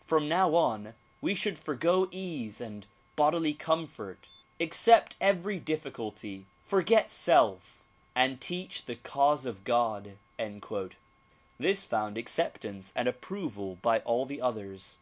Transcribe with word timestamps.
From 0.00 0.30
now 0.30 0.54
on 0.54 0.94
we 1.20 1.34
should 1.34 1.58
forego 1.58 2.08
ease 2.10 2.58
and 2.58 2.86
bodily 3.16 3.52
comfort, 3.52 4.30
accept 4.58 5.14
every 5.20 5.60
difficulty, 5.60 6.46
forget 6.62 7.10
self 7.10 7.84
and 8.14 8.40
teach 8.40 8.86
the 8.86 8.96
cause 8.96 9.44
of 9.44 9.62
God." 9.64 10.16
This 11.58 11.84
found 11.84 12.16
acceptance 12.16 12.94
and 12.96 13.06
approval 13.06 13.76
by 13.82 13.98
all 14.00 14.24
the 14.24 14.40
others. 14.40 14.96